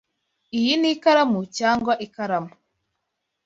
Iyi 0.57 0.73
ni 0.77 0.89
ikaramu 0.93 1.39
cyangwa 1.57 1.93
ikaramu? 2.05 2.51